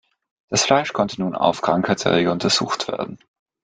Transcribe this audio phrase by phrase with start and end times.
[0.49, 3.19] Das Fleisch konnte nun auf Krankheitserreger untersucht werden.